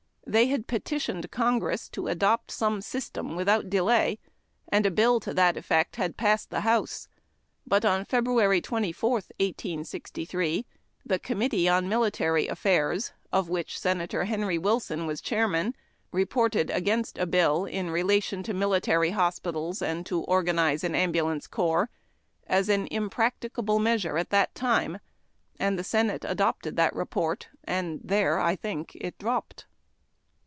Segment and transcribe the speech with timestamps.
[0.27, 4.17] They had petitioned Congress to adopt some system without delay,
[4.69, 7.09] and a bill to that effect had passed the House,
[7.67, 8.63] but on Feb.
[8.63, 10.65] 24, 1863,
[11.05, 15.75] the Committee on Military Affairs, of which Senator Henry Wilson was chairman,
[16.13, 21.45] reported against a bill•' in relation to Military Hospitals and to organize an Ambu lance
[21.45, 21.87] Corj^s,"
[22.47, 24.99] as an impracticable measure at that time,
[25.59, 29.65] and the Senate adopted the report, and there, I think, it dropped.